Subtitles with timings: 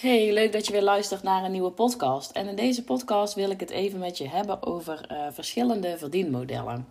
[0.00, 2.30] Hey, leuk dat je weer luistert naar een nieuwe podcast.
[2.30, 6.86] En in deze podcast wil ik het even met je hebben over uh, verschillende verdienmodellen.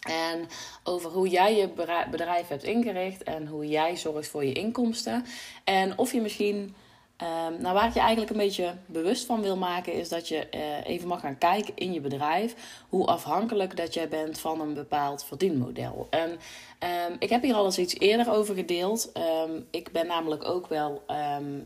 [0.00, 0.48] En
[0.84, 1.68] over hoe jij je
[2.10, 5.24] bedrijf hebt ingericht en hoe jij zorgt voor je inkomsten.
[5.64, 6.74] En of je misschien
[7.22, 10.46] Um, nou, waar ik je eigenlijk een beetje bewust van wil maken, is dat je
[10.54, 12.54] uh, even mag gaan kijken in je bedrijf
[12.88, 16.06] hoe afhankelijk dat jij bent van een bepaald verdienmodel.
[16.10, 19.12] En um, ik heb hier al eens iets eerder over gedeeld.
[19.46, 21.02] Um, ik ben namelijk ook wel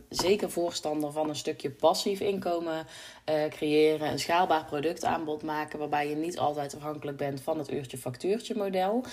[0.09, 2.87] zeker voorstander van een stukje passief inkomen
[3.29, 8.55] uh, creëren, een schaalbaar productaanbod maken, waarbij je niet altijd afhankelijk bent van het uurtje-factuurtje
[8.57, 9.05] model.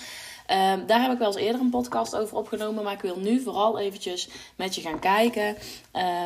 [0.86, 3.78] daar heb ik wel eens eerder een podcast over opgenomen, maar ik wil nu vooral
[3.78, 5.56] eventjes met je gaan kijken.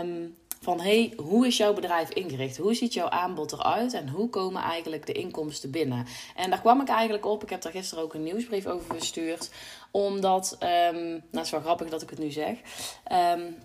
[0.01, 2.57] Um, van hey, hoe is jouw bedrijf ingericht?
[2.57, 6.07] Hoe ziet jouw aanbod eruit en hoe komen eigenlijk de inkomsten binnen?
[6.37, 7.43] En daar kwam ik eigenlijk op.
[7.43, 9.51] Ik heb daar gisteren ook een nieuwsbrief over gestuurd.
[9.91, 10.69] Omdat, um,
[11.01, 12.57] nou, het is wel grappig dat ik het nu zeg.
[13.13, 13.57] Um,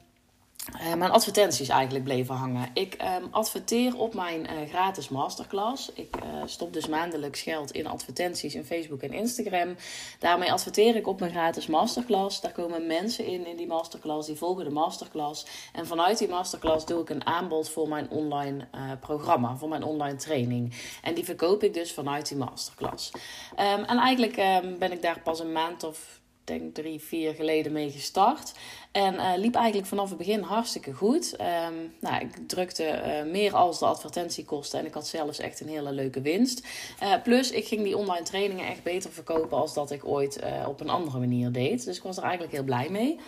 [0.73, 2.69] uh, mijn advertenties eigenlijk bleven hangen.
[2.73, 5.91] Ik um, adverteer op mijn uh, gratis masterclass.
[5.93, 9.75] Ik uh, stop dus maandelijks geld in advertenties in Facebook en Instagram.
[10.19, 12.41] Daarmee adverteer ik op mijn gratis masterclass.
[12.41, 15.45] Daar komen mensen in in die masterclass, die volgen de masterclass.
[15.73, 18.67] En vanuit die masterclass doe ik een aanbod voor mijn online
[18.99, 20.73] programma, voor mijn online training.
[21.01, 23.11] En die verkoop ik dus vanuit die masterclass.
[23.59, 27.71] Um, en eigenlijk um, ben ik daar pas een maand of denk drie, vier geleden
[27.71, 28.53] mee gestart.
[28.91, 31.35] En uh, liep eigenlijk vanaf het begin hartstikke goed.
[31.39, 35.67] Um, nou, ik drukte uh, meer als de advertentiekosten en ik had zelfs echt een
[35.67, 36.67] hele leuke winst.
[37.03, 40.79] Uh, plus, ik ging die online trainingen echt beter verkopen als dat ik ooit op
[40.79, 41.85] een andere manier deed.
[41.85, 43.19] Dus ik was er eigenlijk heel blij mee.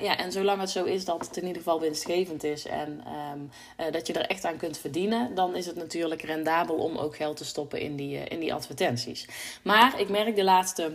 [0.00, 3.50] ja, en zolang het zo is dat het in ieder geval winstgevend is en um,
[3.92, 7.36] dat je er echt aan kunt verdienen, dan is het natuurlijk rendabel om ook geld
[7.36, 9.28] te stoppen in die, in die advertenties.
[9.62, 10.92] Maar ik merk de laatste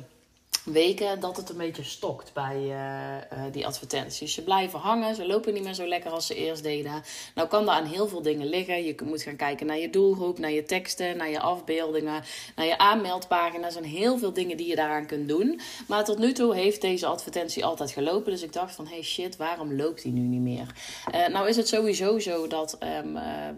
[0.63, 4.33] weken dat het een beetje stokt bij uh, uh, die advertenties.
[4.33, 7.03] Ze blijven hangen, ze lopen niet meer zo lekker als ze eerst deden.
[7.35, 8.83] Nou kan dat aan heel veel dingen liggen.
[8.83, 12.23] Je moet gaan kijken naar je doelgroep, naar je teksten, naar je afbeeldingen,
[12.55, 13.65] naar je aanmeldpagina.
[13.65, 15.59] Er zijn heel veel dingen die je daaraan kunt doen.
[15.87, 18.31] Maar tot nu toe heeft deze advertentie altijd gelopen.
[18.31, 20.73] Dus ik dacht van, hey shit, waarom loopt die nu niet meer?
[21.15, 23.15] Uh, nou is het sowieso zo dat um,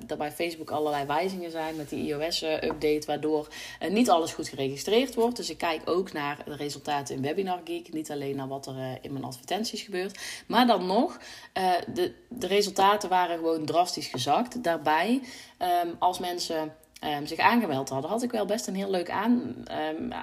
[0.07, 3.47] er bij Facebook allerlei wijzigingen zijn met die iOS-update, waardoor
[3.89, 5.37] niet alles goed geregistreerd wordt.
[5.37, 7.93] Dus ik kijk ook naar de resultaten in Webinar Geek.
[7.93, 10.19] Niet alleen naar wat er uh, in mijn advertenties gebeurt.
[10.47, 11.19] Maar dan nog,
[11.57, 14.63] uh, de, de resultaten waren gewoon drastisch gezakt.
[14.63, 15.21] Daarbij,
[15.83, 16.75] um, als mensen
[17.05, 20.13] um, zich aangemeld hadden, had ik wel best een heel leuk, aan, een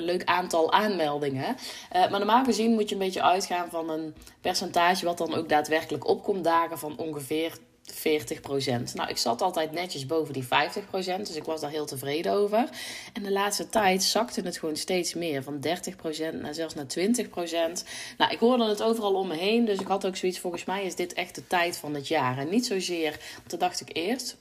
[0.00, 1.56] leuk aantal aanmeldingen.
[1.96, 5.48] Uh, maar normaal gezien moet je een beetje uitgaan van een percentage wat dan ook
[5.48, 7.58] daadwerkelijk opkomt dagen van ongeveer
[7.92, 8.94] 40%.
[8.94, 10.46] Nou, ik zat altijd netjes boven die 50%,
[11.16, 12.68] dus ik was daar heel tevreden over.
[13.12, 17.84] En de laatste tijd zakte het gewoon steeds meer, van 30% naar zelfs naar 20%.
[18.18, 20.84] Nou, ik hoorde het overal om me heen, dus ik had ook zoiets, volgens mij
[20.84, 22.38] is dit echt de tijd van het jaar.
[22.38, 24.36] En niet zozeer, want dat dacht ik eerst,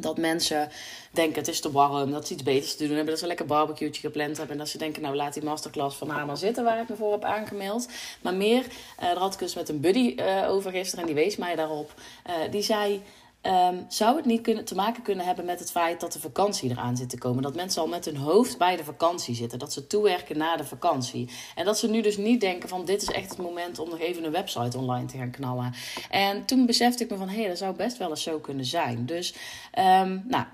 [0.00, 0.68] dat mensen
[1.10, 3.46] denken het is te warm, dat ze iets beters te doen hebben, dat ze lekker
[3.46, 6.64] barbecue gepland hebben en dat ze denken nou laat die masterclass van haar maar zitten
[6.64, 7.88] waar ik me voor heb aangemeld.
[8.20, 11.24] Maar meer, uh, daar had ik dus met een buddy uh, over gisteren en die
[11.24, 11.94] wees mij daarop.
[12.26, 13.02] Uh, die zei
[13.48, 16.70] Um, zou het niet kunnen, te maken kunnen hebben met het feit dat de vakantie
[16.70, 17.42] eraan zit te komen?
[17.42, 19.58] Dat mensen al met hun hoofd bij de vakantie zitten.
[19.58, 21.30] Dat ze toewerken na de vakantie.
[21.54, 23.98] En dat ze nu dus niet denken van dit is echt het moment om nog
[23.98, 25.74] even een website online te gaan knallen.
[26.10, 28.64] En toen besefte ik me van hé, hey, dat zou best wel eens zo kunnen
[28.64, 29.06] zijn.
[29.06, 29.34] Dus
[29.78, 30.44] um, nou,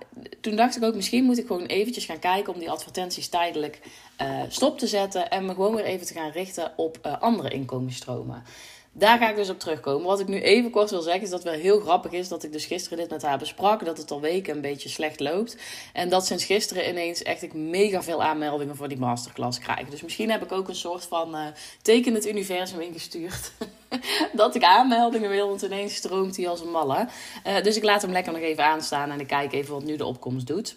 [0.41, 3.81] toen dacht ik ook misschien moet ik gewoon eventjes gaan kijken om die advertenties tijdelijk
[4.23, 5.31] uh, stop te zetten.
[5.31, 8.43] En me gewoon weer even te gaan richten op uh, andere inkomensstromen.
[8.97, 10.07] Daar ga ik dus op terugkomen.
[10.07, 12.43] Wat ik nu even kort wil zeggen is dat het wel heel grappig is dat
[12.45, 13.85] ik dus gisteren dit met haar besprak.
[13.85, 15.57] Dat het al weken een beetje slecht loopt.
[15.93, 19.89] En dat sinds gisteren ineens echt ik mega veel aanmeldingen voor die masterclass krijg.
[19.89, 21.47] Dus misschien heb ik ook een soort van uh,
[21.83, 23.53] teken het universum ingestuurd.
[24.33, 27.09] dat ik aanmeldingen wil, want ineens stroomt hij als een malle.
[27.47, 29.97] Uh, dus ik laat hem lekker nog even aanstaan en ik kijk even wat nu
[29.97, 30.77] de opkomst doet.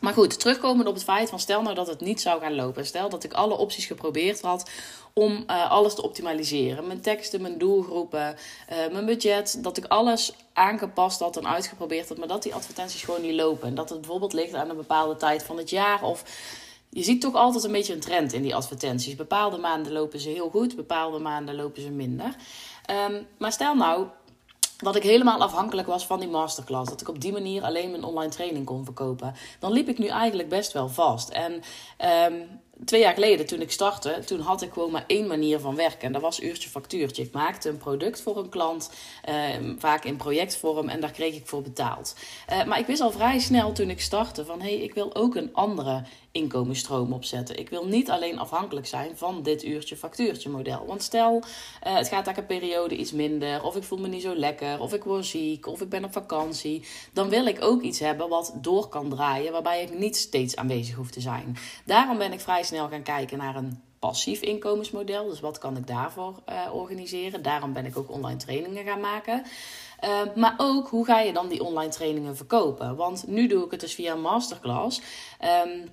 [0.00, 2.86] Maar goed, terugkomend op het feit van stel nou dat het niet zou gaan lopen.
[2.86, 4.70] Stel dat ik alle opties geprobeerd had
[5.12, 6.86] om uh, alles te optimaliseren.
[6.86, 8.36] Mijn teksten, mijn doelgroepen,
[8.72, 9.62] uh, mijn budget.
[9.64, 12.18] Dat ik alles aangepast had en uitgeprobeerd had.
[12.18, 13.68] Maar dat die advertenties gewoon niet lopen.
[13.68, 16.02] En dat het bijvoorbeeld ligt aan een bepaalde tijd van het jaar.
[16.02, 16.24] Of
[16.90, 19.14] je ziet toch altijd een beetje een trend in die advertenties.
[19.14, 22.36] Bepaalde maanden lopen ze heel goed, bepaalde maanden lopen ze minder.
[23.08, 24.06] Um, maar stel nou
[24.76, 26.90] dat ik helemaal afhankelijk was van die masterclass.
[26.90, 29.34] Dat ik op die manier alleen mijn online training kon verkopen.
[29.58, 31.28] Dan liep ik nu eigenlijk best wel vast.
[31.28, 31.52] En
[32.32, 35.74] um, twee jaar geleden, toen ik startte, toen had ik gewoon maar één manier van
[35.74, 36.00] werken.
[36.00, 37.22] En dat was uurtje factuurtje.
[37.22, 38.90] Ik maakte een product voor een klant,
[39.24, 42.16] ehm, vaak in projectvorm, en daar kreeg ik voor betaald.
[42.52, 45.14] Uh, maar ik wist al vrij snel toen ik startte van hé, hey, ik wil
[45.14, 46.02] ook een andere
[46.36, 47.58] inkomensstroom opzetten.
[47.58, 50.86] Ik wil niet alleen afhankelijk zijn van dit uurtje factuurtje model.
[50.86, 51.42] Want stel,
[51.86, 54.80] uh, het gaat daar een periode iets minder, of ik voel me niet zo lekker,
[54.80, 56.84] of ik word ziek, of ik ben op vakantie.
[57.12, 60.94] Dan wil ik ook iets hebben wat door kan draaien, waarbij ik niet steeds aanwezig
[60.94, 61.56] hoef te zijn.
[61.84, 65.28] Daarom ben ik vrij snel gaan kijken naar een passief inkomensmodel.
[65.28, 67.42] Dus wat kan ik daarvoor uh, organiseren?
[67.42, 69.44] Daarom ben ik ook online trainingen gaan maken.
[70.04, 72.96] Uh, maar ook hoe ga je dan die online trainingen verkopen?
[72.96, 75.00] Want nu doe ik het dus via een masterclass.
[75.66, 75.88] Um,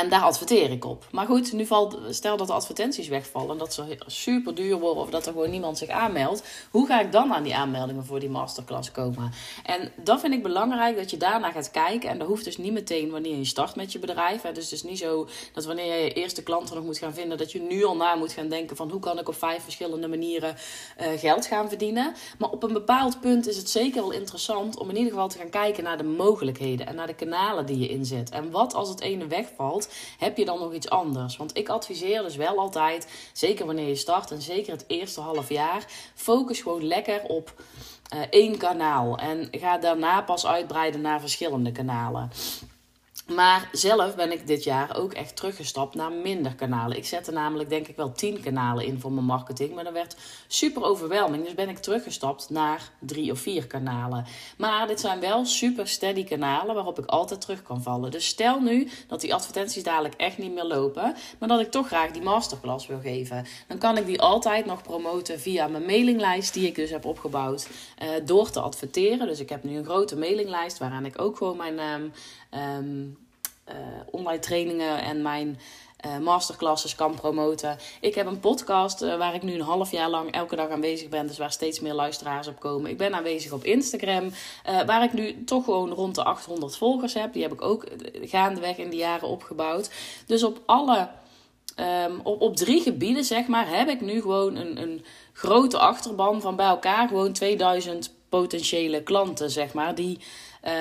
[0.00, 1.06] en daar adverteer ik op.
[1.10, 5.10] Maar goed, nu valt, stel dat de advertenties wegvallen, dat ze super duur worden of
[5.10, 6.42] dat er gewoon niemand zich aanmeldt.
[6.70, 9.32] Hoe ga ik dan aan die aanmeldingen voor die masterclass komen?
[9.64, 12.10] En dat vind ik belangrijk dat je daarna gaat kijken.
[12.10, 14.42] En dat hoeft dus niet meteen wanneer je start met je bedrijf.
[14.42, 14.52] Hè.
[14.52, 17.38] Dus het is niet zo dat wanneer je je eerste klanten nog moet gaan vinden,
[17.38, 20.08] dat je nu al na moet gaan denken van hoe kan ik op vijf verschillende
[20.08, 20.56] manieren
[21.00, 22.14] uh, geld gaan verdienen.
[22.38, 25.38] Maar op een bepaald punt is het zeker wel interessant om in ieder geval te
[25.38, 28.30] gaan kijken naar de mogelijkheden en naar de kanalen die je inzet.
[28.30, 29.85] En wat als het ene wegvalt
[30.18, 31.36] heb je dan nog iets anders?
[31.36, 35.48] Want ik adviseer dus wel altijd, zeker wanneer je start en zeker het eerste half
[35.48, 35.84] jaar,
[36.14, 37.54] focus gewoon lekker op
[38.14, 42.30] uh, één kanaal en ga daarna pas uitbreiden naar verschillende kanalen.
[43.34, 46.96] Maar zelf ben ik dit jaar ook echt teruggestapt naar minder kanalen.
[46.96, 49.74] Ik zette namelijk denk ik wel 10 kanalen in voor mijn marketing.
[49.74, 51.44] Maar dat werd super overweldigend.
[51.44, 54.26] Dus ben ik teruggestapt naar drie of vier kanalen.
[54.56, 58.10] Maar dit zijn wel super steady kanalen waarop ik altijd terug kan vallen.
[58.10, 61.14] Dus stel nu dat die advertenties dadelijk echt niet meer lopen.
[61.38, 63.46] Maar dat ik toch graag die masterclass wil geven.
[63.68, 67.68] Dan kan ik die altijd nog promoten via mijn mailinglijst die ik dus heb opgebouwd.
[68.02, 69.26] Uh, door te adverteren.
[69.26, 72.12] Dus ik heb nu een grote mailinglijst waaraan ik ook gewoon mijn...
[72.78, 73.15] Um,
[74.10, 75.58] online trainingen en mijn
[76.06, 77.78] uh, masterclasses kan promoten.
[78.00, 81.08] Ik heb een podcast uh, waar ik nu een half jaar lang elke dag aanwezig
[81.08, 81.26] ben.
[81.26, 82.90] Dus waar steeds meer luisteraars op komen.
[82.90, 84.30] Ik ben aanwezig op Instagram.
[84.86, 87.32] Waar ik nu toch gewoon rond de 800 volgers heb.
[87.32, 87.86] Die heb ik ook
[88.22, 89.90] gaandeweg in de jaren opgebouwd.
[90.26, 91.08] Dus op alle.
[92.06, 96.40] Um, op, op drie gebieden, zeg maar, heb ik nu gewoon een, een grote achterban
[96.40, 100.18] van bij elkaar gewoon 2000 potentiële klanten, zeg maar, die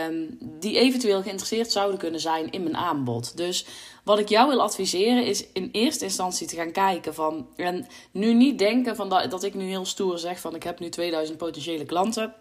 [0.09, 3.37] um, die eventueel geïnteresseerd zouden kunnen zijn in mijn aanbod.
[3.37, 3.65] Dus
[4.03, 7.47] wat ik jou wil adviseren is in eerste instantie te gaan kijken van.
[7.55, 10.79] En nu niet denken van dat, dat ik nu heel stoer zeg van ik heb
[10.79, 12.33] nu 2000 potentiële klanten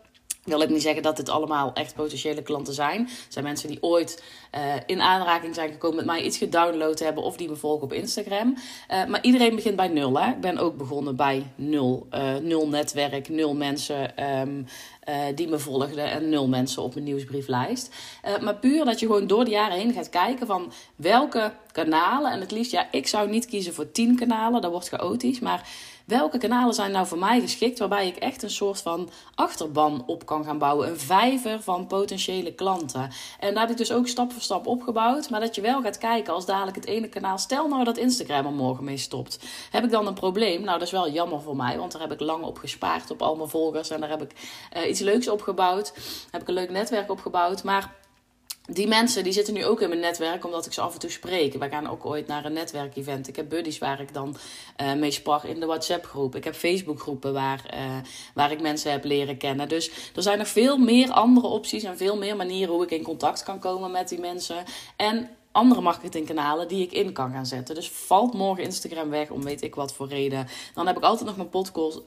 [0.44, 3.00] wil ik niet zeggen dat dit allemaal echt potentiële klanten zijn.
[3.00, 4.22] Het zijn mensen die ooit
[4.54, 7.92] uh, in aanraking zijn gekomen met mij, iets gedownload hebben of die me volgen op
[7.92, 8.56] Instagram.
[8.90, 10.18] Uh, maar iedereen begint bij nul.
[10.18, 10.30] Hè?
[10.30, 12.06] Ik ben ook begonnen bij nul.
[12.12, 14.66] Uh, nul netwerk, nul mensen um,
[15.34, 17.94] die me volgden en nul mensen op mijn nieuwsbrieflijst.
[18.40, 22.32] maar puur dat je gewoon door de jaren heen gaat kijken van welke kanalen.
[22.32, 25.40] En het liefst, ja, ik zou niet kiezen voor tien kanalen, dat wordt chaotisch.
[25.40, 25.68] Maar
[26.04, 30.26] welke kanalen zijn nou voor mij geschikt waarbij ik echt een soort van achterban op
[30.26, 30.88] kan gaan bouwen.
[30.88, 33.10] Een vijver van potentiële klanten.
[33.40, 35.30] En daar heb ik dus ook stap voor stap opgebouwd.
[35.30, 37.38] Maar dat je wel gaat kijken als dadelijk het ene kanaal.
[37.38, 39.38] Stel nou dat Instagram er morgen mee stopt.
[39.70, 40.62] Heb ik dan een probleem?
[40.62, 41.78] Nou, dat is wel jammer voor mij.
[41.78, 43.90] Want daar heb ik lang op gespaard op al mijn volgers.
[43.90, 44.32] En daar heb ik
[44.76, 45.92] uh, iets leuks opgebouwd.
[46.30, 47.64] Heb ik een leuk netwerk opgebouwd.
[47.64, 47.94] Maar
[48.66, 51.10] die mensen die zitten nu ook in mijn netwerk, omdat ik ze af en toe
[51.10, 51.54] spreek.
[51.54, 53.28] We gaan ook ooit naar een netwerkevent.
[53.28, 54.36] Ik heb buddies waar ik dan
[54.82, 56.36] uh, mee spar in de WhatsApp-groep.
[56.36, 57.96] Ik heb Facebook-groepen waar, uh,
[58.34, 59.68] waar ik mensen heb leren kennen.
[59.68, 63.02] Dus er zijn nog veel meer andere opties en veel meer manieren hoe ik in
[63.02, 64.64] contact kan komen met die mensen.
[64.96, 67.74] En andere marketingkanalen die ik in kan gaan zetten.
[67.74, 70.46] Dus valt morgen Instagram weg, om weet ik wat voor reden.
[70.74, 72.00] Dan heb ik altijd nog mijn podcast.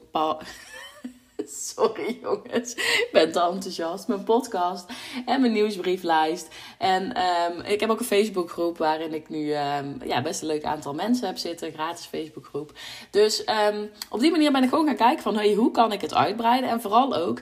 [1.75, 4.07] Sorry jongens, ik ben te enthousiast.
[4.07, 4.85] Mijn podcast
[5.25, 6.47] en mijn nieuwsbrieflijst.
[6.77, 10.63] En um, ik heb ook een Facebookgroep waarin ik nu um, ja, best een leuk
[10.63, 11.67] aantal mensen heb zitten.
[11.67, 12.71] Een gratis Facebookgroep.
[13.09, 16.01] Dus um, op die manier ben ik gewoon gaan kijken van hey, hoe kan ik
[16.01, 16.69] het uitbreiden.
[16.69, 17.41] En vooral ook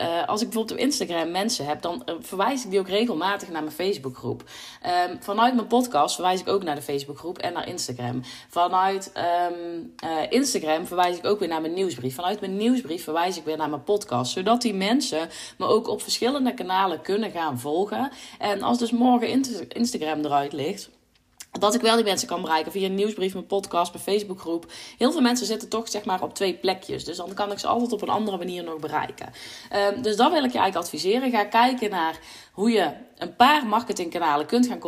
[0.00, 3.48] uh, als ik bijvoorbeeld op Instagram mensen heb, dan uh, verwijs ik die ook regelmatig
[3.48, 4.44] naar mijn Facebookgroep.
[5.10, 8.22] Um, vanuit mijn podcast verwijs ik ook naar de Facebookgroep en naar Instagram.
[8.48, 12.14] Vanuit um, uh, Instagram verwijs ik ook weer naar mijn nieuwsbrief.
[12.14, 14.32] Vanuit mijn nieuwsbrief verwijs ik weer naar mijn podcast.
[14.32, 18.10] Zodat die mensen me ook op verschillende kanalen kunnen gaan volgen.
[18.38, 20.90] En als dus morgen Instagram eruit ligt
[21.60, 24.72] dat ik wel die mensen kan bereiken via een nieuwsbrief, mijn podcast, mijn Facebookgroep.
[24.98, 27.04] Heel veel mensen zitten toch zeg maar op twee plekjes.
[27.04, 29.32] Dus dan kan ik ze altijd op een andere manier nog bereiken.
[29.94, 31.30] Um, dus dat wil ik je eigenlijk adviseren.
[31.30, 32.18] Ga kijken naar
[32.54, 34.78] hoe je een paar marketingkanalen kunt gaan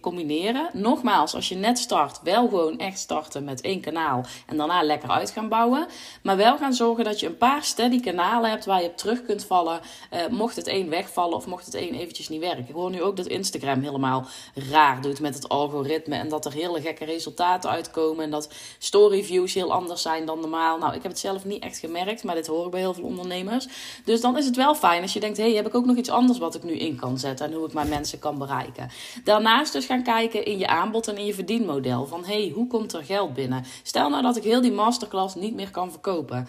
[0.00, 0.68] combineren.
[0.72, 5.08] Nogmaals, als je net start, wel gewoon echt starten met één kanaal en daarna lekker
[5.10, 5.86] uit gaan bouwen.
[6.22, 9.24] Maar wel gaan zorgen dat je een paar steady kanalen hebt waar je op terug
[9.24, 9.80] kunt vallen.
[10.12, 12.64] Uh, mocht het één wegvallen of mocht het één eventjes niet werken.
[12.68, 14.26] Ik hoor nu ook dat Instagram helemaal
[14.70, 19.54] raar doet met het algoritme en dat er hele gekke resultaten uitkomen en dat storyviews
[19.54, 20.78] heel anders zijn dan normaal.
[20.78, 23.04] Nou, ik heb het zelf niet echt gemerkt, maar dit hoor ik bij heel veel
[23.04, 23.68] ondernemers.
[24.04, 25.96] Dus dan is het wel fijn als je denkt, hé, hey, heb ik ook nog
[25.96, 28.90] iets anders wat ik nu in kan zetten en hoe ik mijn mensen kan bereiken.
[29.24, 32.06] Daarnaast dus gaan kijken in je aanbod en in je verdienmodel.
[32.06, 33.64] Van hey, hoe komt er geld binnen?
[33.82, 36.48] Stel nou dat ik heel die masterclass niet meer kan verkopen.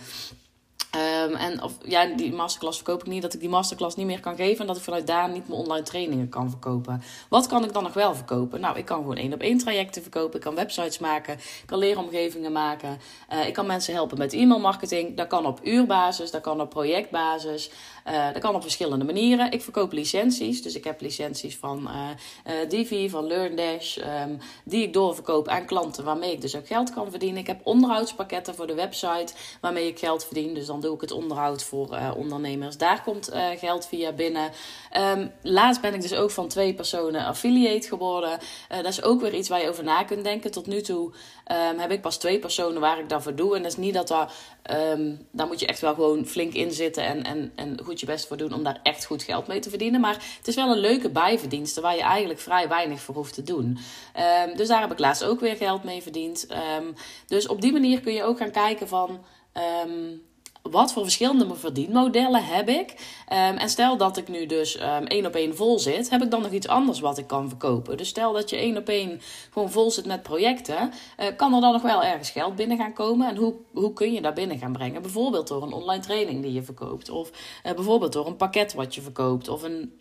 [0.95, 4.19] Um, en of ja, die masterclass verkoop ik niet, dat ik die masterclass niet meer
[4.19, 7.03] kan geven en dat ik vanuit daar niet mijn online trainingen kan verkopen.
[7.29, 8.59] Wat kan ik dan nog wel verkopen?
[8.59, 11.77] Nou, ik kan gewoon één op één trajecten verkopen, ik kan websites maken, ik kan
[11.77, 13.00] leeromgevingen maken,
[13.33, 15.17] uh, ik kan mensen helpen met e mailmarketing.
[15.17, 17.71] Dat kan op uurbasis, dat kan op projectbasis,
[18.07, 19.51] uh, dat kan op verschillende manieren.
[19.51, 21.89] Ik verkoop licenties, dus ik heb licenties van
[22.47, 26.93] uh, Divi, van LearnDash, um, die ik doorverkoop aan klanten waarmee ik dus ook geld
[26.93, 27.39] kan verdienen.
[27.39, 31.11] Ik heb onderhoudspakketten voor de website waarmee ik geld verdien, dus dan doe ik het
[31.11, 32.77] onderhoud voor uh, ondernemers.
[32.77, 34.51] Daar komt uh, geld via binnen.
[34.97, 38.31] Um, laatst ben ik dus ook van twee personen affiliate geworden.
[38.31, 40.51] Uh, dat is ook weer iets waar je over na kunt denken.
[40.51, 41.11] Tot nu toe
[41.51, 43.55] um, heb ik pas twee personen waar ik daarvoor doe.
[43.55, 44.33] En dat is niet dat daar,
[44.93, 48.05] um, daar moet je echt wel gewoon flink in zitten en, en, en goed je
[48.05, 50.01] best voor doen om daar echt goed geld mee te verdienen.
[50.01, 53.43] Maar het is wel een leuke bijverdienste waar je eigenlijk vrij weinig voor hoeft te
[53.43, 53.77] doen.
[54.55, 56.47] dus daar heb ik laatst ook weer geld mee verdiend.
[57.27, 59.23] dus op die manier kun je ook gaan kijken van
[60.72, 62.91] wat voor verschillende verdienmodellen heb ik?
[62.91, 66.32] Um, en stel dat ik nu dus um, één op één vol zit, heb ik
[66.32, 67.98] dan nog iets anders wat ik kan verkopen?
[67.98, 71.62] Dus stel dat je één op één gewoon vol zit met projecten, uh, kan er
[71.62, 73.29] dan nog wel ergens geld binnen gaan komen?
[73.29, 75.01] En hoe, hoe kun je daar binnen gaan brengen?
[75.01, 77.29] Bijvoorbeeld door een online training die je verkoopt, of
[77.65, 79.93] uh, bijvoorbeeld door een pakket wat je verkoopt, of een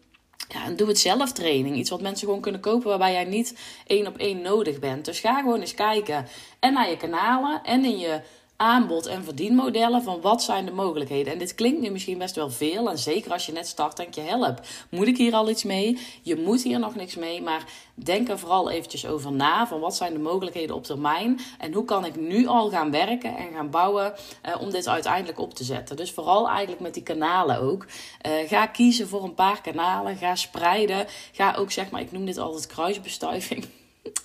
[0.49, 1.77] ja, een doe-het-zelf training.
[1.77, 5.05] Iets wat mensen gewoon kunnen kopen waarbij jij niet één op één nodig bent.
[5.05, 6.27] Dus ga gewoon eens kijken
[6.61, 8.21] en naar je kanalen en in je
[8.63, 11.33] aanbod en verdienmodellen van wat zijn de mogelijkheden.
[11.33, 12.91] En dit klinkt nu misschien best wel veel.
[12.91, 15.99] En zeker als je net start, denk je, help, moet ik hier al iets mee?
[16.23, 17.65] Je moet hier nog niks mee, maar
[17.95, 19.67] denk er vooral eventjes over na.
[19.67, 21.41] Van wat zijn de mogelijkheden op termijn?
[21.59, 24.13] En hoe kan ik nu al gaan werken en gaan bouwen
[24.47, 25.97] uh, om dit uiteindelijk op te zetten?
[25.97, 27.87] Dus vooral eigenlijk met die kanalen ook.
[28.27, 30.17] Uh, ga kiezen voor een paar kanalen.
[30.17, 31.07] Ga spreiden.
[31.33, 33.65] Ga ook, zeg maar, ik noem dit altijd kruisbestuiving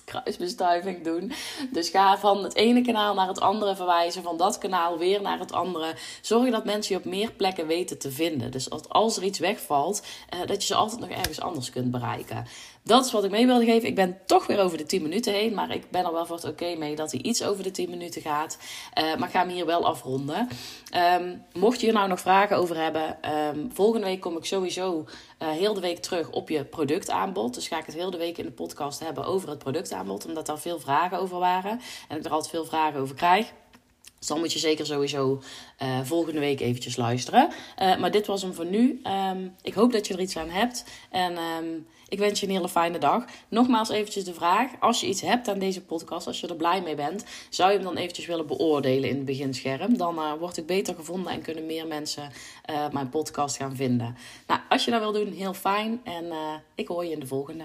[0.08, 1.32] kruisbestuiving doen.
[1.70, 5.38] Dus ga van het ene kanaal naar het andere verwijzen, van dat kanaal weer naar
[5.38, 5.94] het andere.
[6.20, 8.50] Zorg dat mensen je op meer plekken weten te vinden.
[8.50, 10.02] Dus als er iets wegvalt,
[10.34, 12.46] uh, dat je ze altijd nog ergens anders kunt bereiken.
[12.88, 13.88] Dat is wat ik mee wilde geven.
[13.88, 15.54] Ik ben toch weer over de 10 minuten heen.
[15.54, 17.90] Maar ik ben er wel voor het oké mee dat hij iets over de 10
[17.90, 18.58] minuten gaat.
[18.98, 20.48] Uh, maar ik ga hem hier wel afronden.
[21.20, 23.18] Um, mocht je hier nou nog vragen over hebben.
[23.54, 25.06] Um, volgende week kom ik sowieso
[25.42, 27.54] uh, heel de week terug op je productaanbod.
[27.54, 30.26] Dus ga ik het heel de week in de podcast hebben over het productaanbod.
[30.26, 31.80] Omdat daar veel vragen over waren.
[32.08, 33.52] En ik er altijd veel vragen over krijg.
[34.18, 35.42] Dus dan moet je zeker sowieso
[35.82, 37.48] uh, volgende week eventjes luisteren.
[37.82, 39.00] Uh, maar dit was hem voor nu.
[39.30, 40.84] Um, ik hoop dat je er iets aan hebt.
[41.10, 43.24] En um, ik wens je een hele fijne dag.
[43.48, 44.70] Nogmaals eventjes de vraag.
[44.80, 47.24] Als je iets hebt aan deze podcast, als je er blij mee bent.
[47.50, 49.96] Zou je hem dan eventjes willen beoordelen in het beginscherm?
[49.96, 52.32] Dan uh, word ik beter gevonden en kunnen meer mensen
[52.92, 54.16] mijn podcast gaan vinden.
[54.46, 56.00] Nou, als je dat wil doen, heel fijn.
[56.04, 56.32] En
[56.74, 57.64] ik hoor je in de volgende.